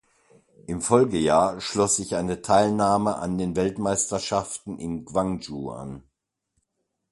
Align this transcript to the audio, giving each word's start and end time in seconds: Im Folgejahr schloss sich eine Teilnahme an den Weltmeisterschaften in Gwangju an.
Im 0.65 0.81
Folgejahr 0.81 1.61
schloss 1.61 1.97
sich 1.97 2.15
eine 2.15 2.41
Teilnahme 2.41 3.17
an 3.17 3.37
den 3.37 3.55
Weltmeisterschaften 3.55 4.79
in 4.79 5.05
Gwangju 5.05 5.69
an. 5.69 6.01